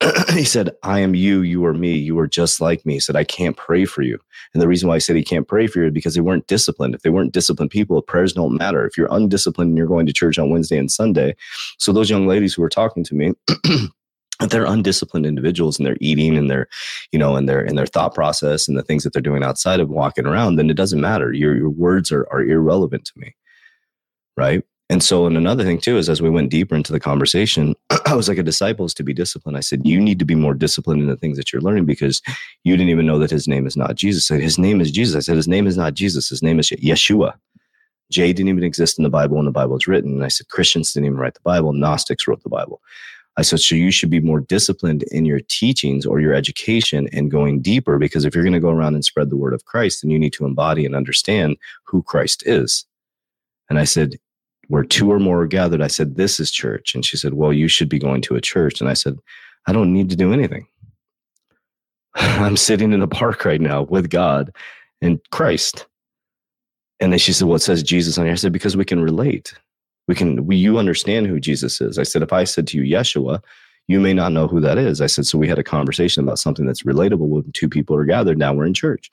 he 0.30 0.44
said, 0.44 0.70
I 0.82 1.00
am 1.00 1.14
you, 1.14 1.42
you 1.42 1.64
are 1.64 1.74
me, 1.74 1.92
you 1.92 2.18
are 2.18 2.26
just 2.26 2.60
like 2.60 2.84
me. 2.84 2.94
He 2.94 3.00
said, 3.00 3.16
I 3.16 3.24
can't 3.24 3.56
pray 3.56 3.84
for 3.84 4.02
you. 4.02 4.18
And 4.52 4.62
the 4.62 4.68
reason 4.68 4.88
why 4.88 4.96
I 4.96 4.98
said 4.98 5.16
he 5.16 5.24
can't 5.24 5.48
pray 5.48 5.66
for 5.66 5.80
you 5.80 5.86
is 5.86 5.92
because 5.92 6.14
they 6.14 6.20
weren't 6.20 6.46
disciplined. 6.46 6.94
If 6.94 7.02
they 7.02 7.10
weren't 7.10 7.32
disciplined 7.32 7.70
people, 7.70 8.00
prayers 8.02 8.32
don't 8.32 8.56
matter. 8.56 8.84
If 8.86 8.98
you're 8.98 9.08
undisciplined 9.10 9.70
and 9.70 9.78
you're 9.78 9.86
going 9.86 10.06
to 10.06 10.12
church 10.12 10.38
on 10.38 10.50
Wednesday 10.50 10.78
and 10.78 10.90
Sunday. 10.90 11.36
So 11.78 11.92
those 11.92 12.10
young 12.10 12.26
ladies 12.26 12.54
who 12.54 12.62
were 12.62 12.68
talking 12.68 13.04
to 13.04 13.14
me, 13.14 13.32
they're 14.48 14.66
undisciplined 14.66 15.26
individuals 15.26 15.78
and 15.78 15.86
they're 15.86 15.96
eating 16.00 16.36
and 16.36 16.50
they're, 16.50 16.68
you 17.12 17.18
know, 17.18 17.36
and 17.36 17.48
their 17.48 17.60
and 17.60 17.78
their 17.78 17.86
thought 17.86 18.14
process 18.14 18.66
and 18.68 18.76
the 18.76 18.82
things 18.82 19.04
that 19.04 19.12
they're 19.12 19.22
doing 19.22 19.44
outside 19.44 19.80
of 19.80 19.88
walking 19.88 20.26
around, 20.26 20.56
then 20.56 20.70
it 20.70 20.76
doesn't 20.76 21.00
matter. 21.00 21.32
Your 21.32 21.56
your 21.56 21.70
words 21.70 22.10
are 22.10 22.26
are 22.32 22.42
irrelevant 22.42 23.04
to 23.06 23.12
me. 23.16 23.34
Right. 24.36 24.64
And 24.90 25.02
so, 25.02 25.26
and 25.26 25.36
another 25.36 25.64
thing 25.64 25.78
too 25.78 25.96
is 25.96 26.10
as 26.10 26.20
we 26.20 26.28
went 26.28 26.50
deeper 26.50 26.74
into 26.74 26.92
the 26.92 27.00
conversation, 27.00 27.74
I 28.06 28.14
was 28.14 28.28
like, 28.28 28.38
a 28.38 28.42
disciple 28.42 28.84
is 28.84 28.94
to 28.94 29.02
be 29.02 29.14
disciplined. 29.14 29.56
I 29.56 29.60
said, 29.60 29.86
you 29.86 30.00
need 30.00 30.18
to 30.18 30.26
be 30.26 30.34
more 30.34 30.54
disciplined 30.54 31.00
in 31.00 31.08
the 31.08 31.16
things 31.16 31.38
that 31.38 31.52
you're 31.52 31.62
learning 31.62 31.86
because 31.86 32.20
you 32.64 32.76
didn't 32.76 32.90
even 32.90 33.06
know 33.06 33.18
that 33.18 33.30
his 33.30 33.48
name 33.48 33.66
is 33.66 33.76
not 33.76 33.94
Jesus. 33.94 34.30
I 34.30 34.34
said, 34.34 34.42
his 34.42 34.58
name 34.58 34.80
is 34.80 34.90
Jesus. 34.90 35.16
I 35.16 35.20
said, 35.20 35.36
his 35.36 35.48
name 35.48 35.66
is 35.66 35.76
not 35.76 35.94
Jesus. 35.94 36.28
His 36.28 36.42
name 36.42 36.58
is 36.58 36.68
Yeshua. 36.70 37.34
J 38.10 38.32
didn't 38.34 38.50
even 38.50 38.62
exist 38.62 38.98
in 38.98 39.04
the 39.04 39.10
Bible 39.10 39.36
when 39.36 39.46
the 39.46 39.50
Bible 39.50 39.72
was 39.72 39.88
written. 39.88 40.12
And 40.12 40.24
I 40.24 40.28
said, 40.28 40.48
Christians 40.48 40.92
didn't 40.92 41.06
even 41.06 41.18
write 41.18 41.34
the 41.34 41.40
Bible. 41.40 41.72
Gnostics 41.72 42.28
wrote 42.28 42.42
the 42.42 42.50
Bible. 42.50 42.82
I 43.36 43.42
said, 43.42 43.60
so 43.60 43.74
you 43.74 43.90
should 43.90 44.10
be 44.10 44.20
more 44.20 44.40
disciplined 44.40 45.02
in 45.04 45.24
your 45.24 45.40
teachings 45.40 46.06
or 46.06 46.20
your 46.20 46.34
education 46.34 47.08
and 47.12 47.30
going 47.30 47.62
deeper 47.62 47.98
because 47.98 48.24
if 48.24 48.34
you're 48.34 48.44
going 48.44 48.52
to 48.52 48.60
go 48.60 48.70
around 48.70 48.94
and 48.94 49.04
spread 49.04 49.30
the 49.30 49.36
word 49.36 49.54
of 49.54 49.64
Christ, 49.64 50.02
then 50.02 50.10
you 50.10 50.18
need 50.18 50.34
to 50.34 50.44
embody 50.44 50.86
and 50.86 50.94
understand 50.94 51.56
who 51.84 52.02
Christ 52.02 52.44
is. 52.46 52.84
And 53.68 53.78
I 53.78 53.84
said, 53.84 54.18
where 54.68 54.84
two 54.84 55.10
or 55.10 55.18
more 55.18 55.42
are 55.42 55.46
gathered, 55.46 55.82
I 55.82 55.88
said, 55.88 56.16
This 56.16 56.40
is 56.40 56.50
church. 56.50 56.94
And 56.94 57.04
she 57.04 57.16
said, 57.16 57.34
Well, 57.34 57.52
you 57.52 57.68
should 57.68 57.88
be 57.88 57.98
going 57.98 58.22
to 58.22 58.36
a 58.36 58.40
church. 58.40 58.80
And 58.80 58.88
I 58.88 58.94
said, 58.94 59.16
I 59.66 59.72
don't 59.72 59.92
need 59.92 60.10
to 60.10 60.16
do 60.16 60.32
anything. 60.32 60.66
I'm 62.14 62.56
sitting 62.56 62.92
in 62.92 63.02
a 63.02 63.08
park 63.08 63.44
right 63.44 63.60
now 63.60 63.82
with 63.82 64.10
God 64.10 64.54
and 65.00 65.20
Christ. 65.30 65.86
And 67.00 67.12
then 67.12 67.18
she 67.18 67.32
said, 67.32 67.48
Well, 67.48 67.56
it 67.56 67.60
says 67.60 67.82
Jesus 67.82 68.18
on 68.18 68.24
here. 68.24 68.32
I 68.32 68.36
said, 68.36 68.52
Because 68.52 68.76
we 68.76 68.84
can 68.84 69.00
relate. 69.00 69.54
We 70.06 70.14
can, 70.14 70.46
we, 70.46 70.56
you 70.56 70.78
understand 70.78 71.26
who 71.26 71.40
Jesus 71.40 71.80
is. 71.80 71.98
I 71.98 72.02
said, 72.02 72.22
If 72.22 72.32
I 72.32 72.44
said 72.44 72.66
to 72.68 72.78
you, 72.78 72.96
Yeshua, 72.96 73.42
you 73.86 74.00
may 74.00 74.14
not 74.14 74.32
know 74.32 74.46
who 74.46 74.60
that 74.60 74.78
is. 74.78 75.00
I 75.00 75.06
said, 75.06 75.26
So 75.26 75.38
we 75.38 75.48
had 75.48 75.58
a 75.58 75.64
conversation 75.64 76.22
about 76.22 76.38
something 76.38 76.66
that's 76.66 76.82
relatable 76.82 77.28
when 77.28 77.50
two 77.52 77.68
people 77.68 77.96
are 77.96 78.04
gathered. 78.04 78.38
Now 78.38 78.54
we're 78.54 78.66
in 78.66 78.74
church. 78.74 79.10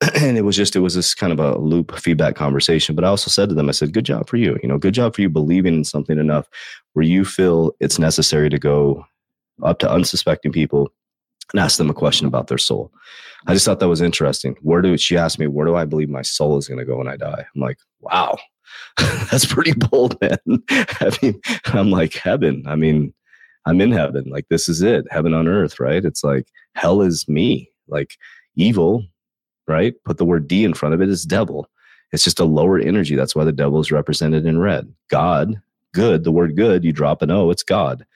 and 0.14 0.38
it 0.38 0.42
was 0.42 0.56
just, 0.56 0.76
it 0.76 0.80
was 0.80 0.94
this 0.94 1.14
kind 1.14 1.32
of 1.32 1.40
a 1.40 1.58
loop 1.58 1.98
feedback 1.98 2.36
conversation. 2.36 2.94
But 2.94 3.04
I 3.04 3.08
also 3.08 3.30
said 3.30 3.48
to 3.48 3.54
them, 3.54 3.68
I 3.68 3.72
said, 3.72 3.92
Good 3.92 4.04
job 4.04 4.28
for 4.28 4.36
you. 4.36 4.58
You 4.62 4.68
know, 4.68 4.78
good 4.78 4.94
job 4.94 5.14
for 5.14 5.22
you 5.22 5.28
believing 5.28 5.74
in 5.74 5.84
something 5.84 6.18
enough 6.18 6.48
where 6.92 7.04
you 7.04 7.24
feel 7.24 7.72
it's 7.80 7.98
necessary 7.98 8.48
to 8.50 8.58
go 8.58 9.04
up 9.62 9.78
to 9.80 9.90
unsuspecting 9.90 10.52
people 10.52 10.92
and 11.52 11.60
ask 11.60 11.78
them 11.78 11.90
a 11.90 11.94
question 11.94 12.26
about 12.26 12.48
their 12.48 12.58
soul. 12.58 12.92
I 13.46 13.54
just 13.54 13.64
thought 13.64 13.80
that 13.80 13.88
was 13.88 14.02
interesting. 14.02 14.56
Where 14.62 14.82
do 14.82 14.96
she 14.98 15.16
asked 15.16 15.38
me, 15.38 15.46
where 15.46 15.66
do 15.66 15.76
I 15.76 15.84
believe 15.84 16.10
my 16.10 16.22
soul 16.22 16.58
is 16.58 16.68
going 16.68 16.78
to 16.78 16.84
go 16.84 16.96
when 16.96 17.08
I 17.08 17.16
die? 17.16 17.46
I'm 17.54 17.60
like, 17.60 17.78
wow, 18.00 18.36
that's 19.30 19.46
pretty 19.46 19.72
bold, 19.72 20.20
man. 20.20 20.38
I 20.70 21.16
mean, 21.22 21.40
I'm 21.66 21.90
like 21.90 22.14
heaven. 22.14 22.64
I 22.66 22.76
mean, 22.76 23.14
I'm 23.66 23.80
in 23.80 23.92
heaven. 23.92 24.24
Like 24.28 24.46
this 24.48 24.68
is 24.68 24.82
it, 24.82 25.06
heaven 25.10 25.34
on 25.34 25.48
earth, 25.48 25.80
right? 25.80 26.04
It's 26.04 26.24
like 26.24 26.48
hell 26.74 27.02
is 27.02 27.28
me. 27.28 27.70
Like 27.86 28.16
evil, 28.56 29.04
right? 29.68 29.94
Put 30.04 30.18
the 30.18 30.24
word 30.24 30.48
D 30.48 30.64
in 30.64 30.74
front 30.74 30.94
of 30.94 31.00
it. 31.00 31.08
it 31.08 31.12
is 31.12 31.24
devil. 31.24 31.68
It's 32.12 32.24
just 32.24 32.40
a 32.40 32.44
lower 32.44 32.78
energy. 32.78 33.14
That's 33.14 33.36
why 33.36 33.44
the 33.44 33.52
devil 33.52 33.80
is 33.80 33.92
represented 33.92 34.46
in 34.46 34.58
red. 34.58 34.92
God, 35.10 35.60
good, 35.92 36.24
the 36.24 36.32
word 36.32 36.56
good, 36.56 36.84
you 36.84 36.92
drop 36.92 37.22
an 37.22 37.30
O, 37.30 37.50
it's 37.50 37.62
God. 37.62 38.06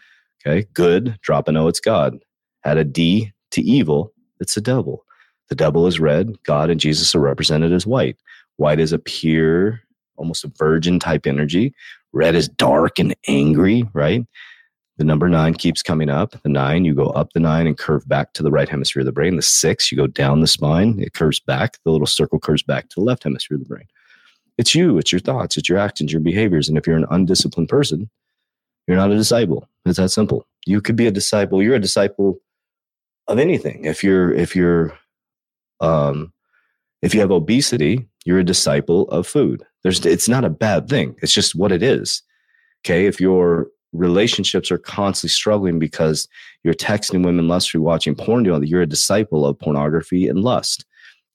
Okay, 0.44 0.66
good, 0.74 1.18
drop 1.22 1.48
an 1.48 1.56
O, 1.56 1.68
it's 1.68 1.80
God. 1.80 2.18
Add 2.64 2.78
a 2.78 2.84
D 2.84 3.32
to 3.50 3.60
evil, 3.62 4.12
it's 4.40 4.54
the 4.54 4.60
devil. 4.60 5.04
The 5.48 5.54
devil 5.54 5.86
is 5.86 6.00
red. 6.00 6.42
God 6.44 6.70
and 6.70 6.80
Jesus 6.80 7.14
are 7.14 7.20
represented 7.20 7.72
as 7.72 7.86
white. 7.86 8.16
White 8.56 8.80
is 8.80 8.92
a 8.92 8.98
pure, 8.98 9.82
almost 10.16 10.44
a 10.44 10.52
virgin 10.56 10.98
type 10.98 11.26
energy. 11.26 11.74
Red 12.12 12.34
is 12.34 12.48
dark 12.48 12.98
and 12.98 13.14
angry, 13.28 13.84
right? 13.92 14.24
The 15.02 15.06
number 15.06 15.28
nine 15.28 15.54
keeps 15.54 15.82
coming 15.82 16.08
up. 16.08 16.40
The 16.44 16.48
nine, 16.48 16.84
you 16.84 16.94
go 16.94 17.06
up 17.06 17.32
the 17.32 17.40
nine 17.40 17.66
and 17.66 17.76
curve 17.76 18.08
back 18.08 18.34
to 18.34 18.42
the 18.44 18.52
right 18.52 18.68
hemisphere 18.68 19.00
of 19.00 19.06
the 19.06 19.10
brain. 19.10 19.34
The 19.34 19.42
six, 19.42 19.90
you 19.90 19.98
go 19.98 20.06
down 20.06 20.42
the 20.42 20.46
spine. 20.46 21.00
It 21.00 21.12
curves 21.12 21.40
back. 21.40 21.78
The 21.84 21.90
little 21.90 22.06
circle 22.06 22.38
curves 22.38 22.62
back 22.62 22.88
to 22.88 23.00
the 23.00 23.04
left 23.04 23.24
hemisphere 23.24 23.56
of 23.56 23.64
the 23.64 23.68
brain. 23.68 23.86
It's 24.58 24.76
you, 24.76 24.98
it's 24.98 25.10
your 25.10 25.18
thoughts, 25.18 25.56
it's 25.56 25.68
your 25.68 25.78
actions, 25.78 26.12
your 26.12 26.20
behaviors. 26.20 26.68
And 26.68 26.78
if 26.78 26.86
you're 26.86 26.96
an 26.96 27.08
undisciplined 27.10 27.68
person, 27.68 28.08
you're 28.86 28.96
not 28.96 29.10
a 29.10 29.16
disciple. 29.16 29.68
It's 29.84 29.98
that 29.98 30.10
simple. 30.10 30.46
You 30.66 30.80
could 30.80 30.94
be 30.94 31.08
a 31.08 31.10
disciple. 31.10 31.60
You're 31.60 31.74
a 31.74 31.80
disciple 31.80 32.38
of 33.26 33.40
anything. 33.40 33.84
If 33.84 34.04
you're 34.04 34.32
if 34.32 34.54
you're 34.54 34.96
um 35.80 36.32
if 37.02 37.12
you 37.12 37.18
have 37.18 37.32
obesity, 37.32 38.06
you're 38.24 38.38
a 38.38 38.44
disciple 38.44 39.08
of 39.08 39.26
food. 39.26 39.64
There's 39.82 40.06
it's 40.06 40.28
not 40.28 40.44
a 40.44 40.48
bad 40.48 40.88
thing. 40.88 41.16
It's 41.22 41.34
just 41.34 41.56
what 41.56 41.72
it 41.72 41.82
is. 41.82 42.22
Okay. 42.86 43.06
If 43.06 43.20
your 43.20 43.66
relationships 43.92 44.70
are 44.70 44.78
constantly 44.78 45.30
struggling 45.30 45.78
because 45.78 46.28
you're 46.64 46.74
texting 46.74 47.24
women 47.24 47.48
lustfully, 47.48 47.82
watching 47.82 48.14
porn, 48.14 48.42
doing 48.42 48.64
you're 48.64 48.82
a 48.82 48.86
disciple 48.86 49.46
of 49.46 49.58
pornography 49.58 50.28
and 50.28 50.40
lust, 50.40 50.84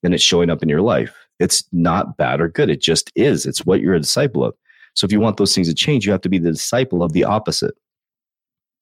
and 0.02 0.14
it's 0.14 0.22
showing 0.22 0.50
up 0.50 0.62
in 0.62 0.68
your 0.68 0.82
life. 0.82 1.14
It's 1.38 1.64
not 1.72 2.16
bad 2.16 2.40
or 2.40 2.48
good. 2.48 2.70
It 2.70 2.80
just 2.80 3.12
is. 3.14 3.46
It's 3.46 3.64
what 3.64 3.80
you're 3.80 3.94
a 3.94 4.00
disciple 4.00 4.44
of. 4.44 4.54
So 4.94 5.04
if 5.04 5.12
you 5.12 5.20
want 5.20 5.36
those 5.36 5.54
things 5.54 5.68
to 5.68 5.74
change, 5.74 6.04
you 6.04 6.12
have 6.12 6.22
to 6.22 6.28
be 6.28 6.38
the 6.38 6.50
disciple 6.50 7.02
of 7.02 7.12
the 7.12 7.24
opposite. 7.24 7.74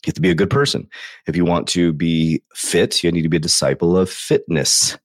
You 0.04 0.10
have 0.10 0.14
to 0.14 0.20
be 0.20 0.30
a 0.30 0.34
good 0.34 0.50
person. 0.50 0.88
If 1.26 1.36
you 1.36 1.44
want 1.44 1.66
to 1.68 1.92
be 1.92 2.42
fit, 2.54 3.02
you 3.02 3.12
need 3.12 3.22
to 3.22 3.28
be 3.28 3.36
a 3.36 3.40
disciple 3.40 3.96
of 3.96 4.08
fitness, 4.08 4.96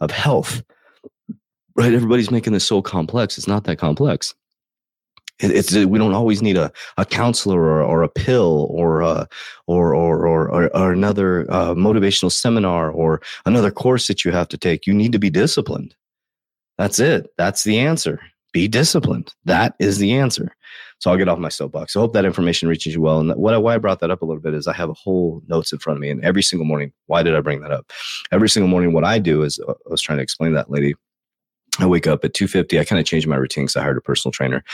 of 0.00 0.10
health. 0.10 0.62
Right? 1.76 1.94
Everybody's 1.94 2.30
making 2.30 2.52
this 2.52 2.66
so 2.66 2.82
complex. 2.82 3.38
It's 3.38 3.46
not 3.46 3.64
that 3.64 3.76
complex. 3.76 4.34
It's 5.42 5.74
we 5.74 5.98
don't 5.98 6.14
always 6.14 6.42
need 6.42 6.56
a, 6.56 6.70
a 6.98 7.04
counselor 7.04 7.60
or, 7.60 7.82
or 7.82 8.02
a 8.02 8.08
pill 8.08 8.68
or, 8.70 9.00
a, 9.00 9.26
or, 9.66 9.94
or, 9.94 10.26
or, 10.26 10.76
or, 10.76 10.92
another 10.92 11.50
uh, 11.50 11.74
motivational 11.74 12.30
seminar 12.30 12.90
or 12.90 13.22
another 13.46 13.70
course 13.70 14.06
that 14.08 14.24
you 14.24 14.32
have 14.32 14.48
to 14.48 14.58
take. 14.58 14.86
You 14.86 14.92
need 14.92 15.12
to 15.12 15.18
be 15.18 15.30
disciplined. 15.30 15.94
That's 16.78 16.98
it. 16.98 17.30
That's 17.38 17.64
the 17.64 17.78
answer. 17.78 18.20
Be 18.52 18.68
disciplined. 18.68 19.32
That 19.44 19.74
is 19.78 19.98
the 19.98 20.12
answer. 20.12 20.54
So 20.98 21.10
I'll 21.10 21.16
get 21.16 21.28
off 21.28 21.38
my 21.38 21.48
soapbox. 21.48 21.96
I 21.96 22.00
hope 22.00 22.12
that 22.12 22.26
information 22.26 22.68
reaches 22.68 22.94
you 22.94 23.00
well. 23.00 23.20
And 23.20 23.32
what 23.32 23.54
I, 23.54 23.58
why 23.58 23.74
I 23.74 23.78
brought 23.78 24.00
that 24.00 24.10
up 24.10 24.20
a 24.20 24.26
little 24.26 24.42
bit 24.42 24.54
is 24.54 24.66
I 24.66 24.74
have 24.74 24.90
a 24.90 24.94
whole 24.94 25.40
notes 25.46 25.72
in 25.72 25.78
front 25.78 25.96
of 25.96 26.00
me, 26.00 26.10
and 26.10 26.22
every 26.22 26.42
single 26.42 26.66
morning. 26.66 26.92
Why 27.06 27.22
did 27.22 27.34
I 27.34 27.40
bring 27.40 27.62
that 27.62 27.70
up? 27.70 27.90
Every 28.30 28.50
single 28.50 28.68
morning, 28.68 28.92
what 28.92 29.04
I 29.04 29.18
do 29.18 29.42
is 29.42 29.58
uh, 29.66 29.72
I 29.72 29.90
was 29.90 30.02
trying 30.02 30.18
to 30.18 30.22
explain 30.22 30.52
that 30.52 30.70
lady. 30.70 30.94
I 31.78 31.86
wake 31.86 32.06
up 32.06 32.24
at 32.24 32.34
2.50. 32.34 32.80
I 32.80 32.84
kind 32.84 32.98
of 32.98 33.06
changed 33.06 33.26
my 33.26 33.36
routine 33.36 33.64
because 33.64 33.76
I 33.76 33.82
hired 33.82 33.96
a 33.96 34.00
personal 34.00 34.32
trainer. 34.32 34.64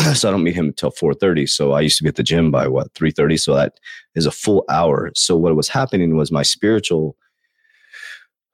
so 0.14 0.28
I 0.28 0.32
don't 0.32 0.42
meet 0.42 0.54
him 0.54 0.66
until 0.66 0.90
4.30. 0.90 1.48
So 1.48 1.72
I 1.72 1.80
used 1.80 1.98
to 1.98 2.02
be 2.02 2.08
at 2.08 2.16
the 2.16 2.22
gym 2.22 2.50
by 2.50 2.66
what, 2.66 2.92
3.30? 2.94 3.38
So 3.38 3.54
that 3.54 3.74
is 4.14 4.26
a 4.26 4.30
full 4.30 4.64
hour. 4.68 5.10
So 5.14 5.36
what 5.36 5.54
was 5.54 5.68
happening 5.68 6.16
was 6.16 6.32
my 6.32 6.42
spiritual 6.42 7.16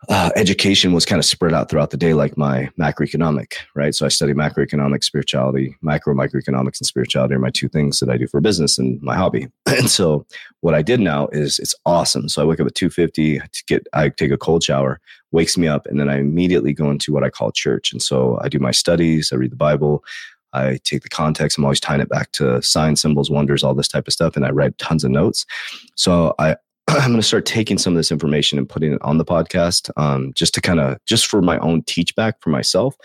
uh, 0.08 0.30
education 0.34 0.92
was 0.92 1.06
kind 1.06 1.18
of 1.18 1.24
spread 1.24 1.54
out 1.54 1.68
throughout 1.68 1.90
the 1.90 1.96
day, 1.96 2.12
like 2.12 2.36
my 2.36 2.68
macroeconomic, 2.78 3.54
right? 3.74 3.94
So 3.94 4.04
I 4.04 4.08
study 4.08 4.32
macroeconomics, 4.32 5.04
spirituality, 5.04 5.76
micro 5.80 6.14
microeconomics, 6.14 6.80
and 6.80 6.86
spirituality 6.86 7.34
are 7.34 7.38
my 7.38 7.50
two 7.50 7.68
things 7.68 8.00
that 8.00 8.10
I 8.10 8.16
do 8.16 8.26
for 8.26 8.40
business 8.40 8.78
and 8.78 9.00
my 9.02 9.16
hobby. 9.16 9.48
And 9.72 9.90
so 9.90 10.26
what 10.60 10.74
I 10.74 10.82
did 10.82 11.00
now 11.00 11.28
is 11.28 11.58
it's 11.58 11.74
awesome. 11.86 12.28
So 12.28 12.42
I 12.42 12.44
wake 12.44 12.60
up 12.60 12.66
at 12.66 12.74
two 12.74 12.90
fifty 12.90 13.38
to 13.38 13.64
get, 13.66 13.86
I 13.94 14.10
take 14.10 14.30
a 14.30 14.36
cold 14.36 14.62
shower, 14.62 15.00
wakes 15.30 15.56
me 15.56 15.66
up, 15.66 15.86
and 15.86 15.98
then 15.98 16.10
I 16.10 16.18
immediately 16.18 16.72
go 16.72 16.90
into 16.90 17.12
what 17.12 17.24
I 17.24 17.30
call 17.30 17.52
church. 17.52 17.90
And 17.92 18.02
so 18.02 18.38
I 18.42 18.48
do 18.48 18.58
my 18.58 18.70
studies, 18.70 19.32
I 19.32 19.36
read 19.36 19.52
the 19.52 19.56
Bible, 19.56 20.04
I 20.52 20.78
take 20.84 21.02
the 21.02 21.08
context. 21.08 21.56
I'm 21.56 21.64
always 21.64 21.80
tying 21.80 22.00
it 22.00 22.08
back 22.08 22.32
to 22.32 22.60
signs, 22.62 23.00
symbols, 23.00 23.30
wonders, 23.30 23.64
all 23.64 23.74
this 23.74 23.88
type 23.88 24.06
of 24.06 24.12
stuff. 24.12 24.36
And 24.36 24.44
I 24.44 24.50
write 24.50 24.76
tons 24.78 25.04
of 25.04 25.10
notes. 25.10 25.46
So 25.94 26.34
I, 26.38 26.56
I'm 27.00 27.08
going 27.08 27.20
to 27.20 27.26
start 27.26 27.46
taking 27.46 27.78
some 27.78 27.94
of 27.94 27.96
this 27.96 28.12
information 28.12 28.58
and 28.58 28.68
putting 28.68 28.92
it 28.92 29.00
on 29.00 29.16
the 29.16 29.24
podcast, 29.24 29.90
um, 29.96 30.32
just 30.34 30.52
to 30.54 30.60
kind 30.60 30.78
of 30.78 30.98
just 31.06 31.26
for 31.26 31.40
my 31.40 31.56
own 31.58 31.82
teach 31.84 32.14
back 32.14 32.42
for 32.42 32.50
myself. 32.50 32.96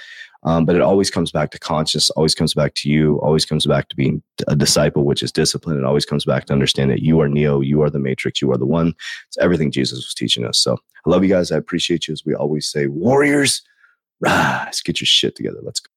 Um, 0.44 0.66
but 0.66 0.76
it 0.76 0.82
always 0.82 1.10
comes 1.10 1.32
back 1.32 1.52
to 1.52 1.60
conscious, 1.60 2.10
always 2.12 2.36
comes 2.36 2.54
back 2.54 2.74
to 2.76 2.90
you, 2.90 3.18
always 3.22 3.46
comes 3.46 3.66
back 3.66 3.88
to 3.88 3.96
being 3.96 4.22
a 4.48 4.58
disciple, 4.58 5.06
which 5.06 5.24
is 5.24 5.32
discipline. 5.32 5.78
It 5.78 5.86
always 5.86 6.06
comes 6.06 6.26
back 6.26 6.46
to 6.46 6.54
understand 6.54 6.92
that 6.92 7.02
you 7.02 7.22
are 7.22 7.30
Neo, 7.30 7.62
you 7.62 7.82
are 7.82 7.90
the 7.90 8.00
Matrix, 8.00 8.42
you 8.42 8.52
are 8.52 8.58
the 8.58 8.66
one. 8.66 8.94
It's 9.28 9.38
everything 9.38 9.72
Jesus 9.72 10.00
was 10.00 10.14
teaching 10.14 10.46
us. 10.46 10.60
So 10.60 10.74
I 10.74 11.10
love 11.10 11.24
you 11.24 11.30
guys. 11.30 11.52
I 11.54 11.58
appreciate 11.58 12.10
you. 12.10 12.12
As 12.12 12.26
we 12.26 12.36
always 12.36 12.68
say, 12.68 12.88
warriors, 12.88 13.62
rise, 14.20 14.82
get 14.82 15.00
your 15.00 15.08
shit 15.08 15.36
together. 15.36 15.60
Let's 15.64 15.80
go. 15.80 15.90